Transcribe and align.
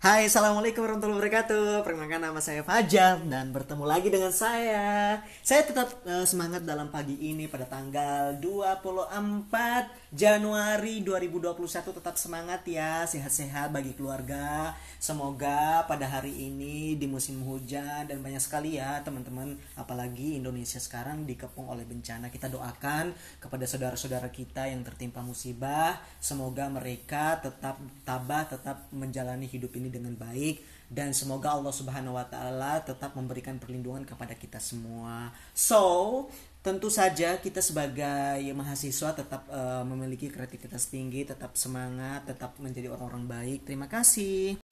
Hai, 0.00 0.32
Assalamualaikum 0.32 0.80
warahmatullahi 0.80 1.20
wabarakatuh. 1.20 1.84
Perkenalkan 1.84 2.24
nama 2.24 2.40
saya 2.40 2.64
Fajar 2.64 3.20
Dan 3.20 3.52
bertemu 3.52 3.84
lagi 3.84 4.08
dengan 4.08 4.32
saya. 4.32 5.20
Saya 5.44 5.60
tetap 5.60 5.92
uh, 6.08 6.24
semangat 6.24 6.64
dalam 6.64 6.88
pagi 6.88 7.20
ini 7.20 7.44
Pada 7.52 7.68
tanggal 7.68 8.32
24 8.40 8.80
Januari 10.08 11.04
2021 11.04 12.00
Tetap 12.00 12.16
semangat 12.16 12.64
ya 12.64 13.04
Sehat-sehat 13.04 13.76
bagi 13.76 13.92
keluarga. 13.92 14.72
Semoga 14.96 15.84
pada 15.84 16.08
hari 16.08 16.32
ini 16.48 16.96
Di 16.96 17.04
musim 17.04 17.44
hujan 17.44 18.08
Dan 18.08 18.24
banyak 18.24 18.40
sekali 18.40 18.80
ya 18.80 19.04
teman-teman 19.04 19.52
Apalagi 19.76 20.40
Indonesia 20.40 20.80
sekarang 20.80 21.28
dikepung 21.28 21.68
oleh 21.68 21.84
bencana. 21.84 22.32
Kita 22.32 22.48
doakan 22.48 23.12
kepada 23.36 23.68
saudara-saudara 23.68 24.32
kita 24.32 24.64
Yang 24.64 24.96
tertimpa 24.96 25.20
musibah. 25.20 26.00
Semoga 26.24 26.72
mereka 26.72 27.36
tetap 27.36 27.76
tabah 28.08 28.48
Tetap 28.48 28.88
menjalani 28.96 29.44
hidup 29.44 29.76
ini 29.76 29.89
dengan 29.90 30.14
baik 30.16 30.62
dan 30.90 31.14
semoga 31.14 31.54
Allah 31.54 31.70
Subhanahu 31.74 32.18
wa 32.18 32.26
taala 32.26 32.82
tetap 32.82 33.14
memberikan 33.14 33.58
perlindungan 33.58 34.02
kepada 34.02 34.34
kita 34.34 34.58
semua. 34.58 35.30
So, 35.54 36.26
tentu 36.62 36.90
saja 36.90 37.38
kita 37.38 37.62
sebagai 37.62 38.42
mahasiswa 38.54 39.14
tetap 39.14 39.46
uh, 39.50 39.86
memiliki 39.86 40.30
kreativitas 40.30 40.90
tinggi, 40.90 41.26
tetap 41.26 41.54
semangat, 41.54 42.26
tetap 42.26 42.58
menjadi 42.58 42.90
orang-orang 42.90 43.26
baik. 43.26 43.58
Terima 43.66 43.86
kasih. 43.86 44.69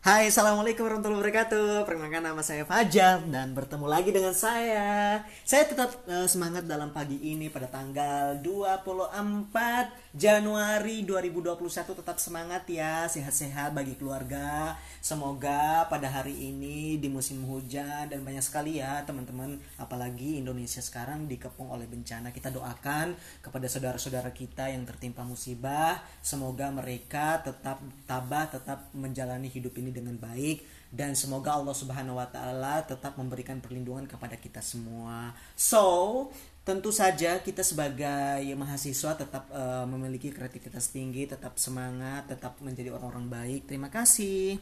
Hai, 0.00 0.32
Assalamualaikum 0.32 0.88
warahmatullahi 0.88 1.28
wabarakatuh. 1.28 1.84
Perkenalkan 1.84 2.24
nama 2.24 2.40
saya 2.40 2.64
Fajar 2.64 3.20
Dan 3.28 3.52
bertemu 3.52 3.84
lagi 3.84 4.08
dengan 4.08 4.32
saya. 4.32 5.20
Saya 5.44 5.68
tetap 5.68 5.92
uh, 6.08 6.24
semangat 6.24 6.64
dalam 6.64 6.88
pagi 6.88 7.20
ini 7.20 7.52
Pada 7.52 7.68
tanggal 7.68 8.40
24 8.40 10.16
Januari 10.16 11.04
2021 11.04 12.00
Tetap 12.00 12.16
semangat 12.16 12.64
ya 12.64 13.04
Sehat-sehat 13.12 13.76
bagi 13.76 13.92
keluarga. 14.00 14.72
Semoga 15.04 15.84
pada 15.92 16.08
hari 16.08 16.48
ini 16.48 16.96
Di 16.96 17.12
musim 17.12 17.44
hujan 17.44 18.08
Dan 18.08 18.24
banyak 18.24 18.40
sekali 18.40 18.80
ya 18.80 19.04
teman-teman 19.04 19.60
Apalagi 19.76 20.40
Indonesia 20.40 20.80
sekarang 20.80 21.28
dikepung 21.28 21.68
oleh 21.68 21.84
bencana. 21.84 22.32
Kita 22.32 22.48
doakan 22.48 23.20
kepada 23.44 23.68
saudara-saudara 23.68 24.32
kita 24.32 24.72
Yang 24.72 24.96
tertimpa 24.96 25.28
musibah. 25.28 26.00
Semoga 26.24 26.72
mereka 26.72 27.44
tetap 27.44 27.84
tabah 28.08 28.48
Tetap 28.48 28.88
menjalani 28.96 29.52
hidup 29.52 29.76
ini 29.90 29.98
dengan 29.98 30.14
baik 30.14 30.62
dan 30.90 31.14
semoga 31.14 31.54
Allah 31.54 31.74
Subhanahu 31.74 32.18
wa 32.18 32.26
taala 32.26 32.82
tetap 32.82 33.14
memberikan 33.14 33.62
perlindungan 33.62 34.10
kepada 34.10 34.34
kita 34.34 34.58
semua. 34.58 35.34
So, 35.54 36.30
tentu 36.66 36.90
saja 36.90 37.38
kita 37.38 37.62
sebagai 37.62 38.42
mahasiswa 38.58 39.14
tetap 39.14 39.46
uh, 39.54 39.86
memiliki 39.86 40.34
kreativitas 40.34 40.90
tinggi, 40.90 41.30
tetap 41.30 41.58
semangat, 41.58 42.26
tetap 42.26 42.58
menjadi 42.58 42.90
orang-orang 42.90 43.30
baik. 43.30 43.70
Terima 43.70 43.86
kasih. 43.86 44.58